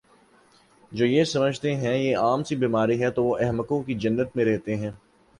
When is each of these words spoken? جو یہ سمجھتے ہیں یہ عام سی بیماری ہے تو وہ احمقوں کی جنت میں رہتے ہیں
جو 0.91 1.05
یہ 1.05 1.23
سمجھتے 1.23 1.75
ہیں 1.75 1.93
یہ 1.97 2.17
عام 2.17 2.43
سی 2.43 2.55
بیماری 2.55 3.01
ہے 3.01 3.09
تو 3.09 3.23
وہ 3.23 3.37
احمقوں 3.39 3.81
کی 3.83 3.93
جنت 3.95 4.35
میں 4.35 4.45
رہتے 4.45 4.75
ہیں 4.75 4.91